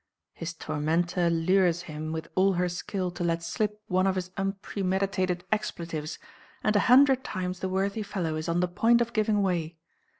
His 0.33 0.55
tormentor 0.55 1.29
lures 1.29 1.83
him 1.83 2.11
with 2.11 2.27
all 2.33 2.53
her 2.53 2.67
skill 2.67 3.11
to 3.11 3.23
let 3.23 3.43
slip 3.43 3.79
one 3.85 4.07
of 4.07 4.15
his 4.15 4.31
unpremeditated 4.35 5.43
expletives, 5.51 6.17
and 6.63 6.75
a 6.75 6.79
hundred 6.89 7.23
times 7.23 7.59
the 7.59 7.69
worthy 7.69 8.01
fellow 8.01 8.35
is 8.35 8.49
on 8.49 8.61
the 8.61 8.67
point 8.67 8.99
of 9.01 9.13
giving 9.13 9.43
way. 9.43 9.77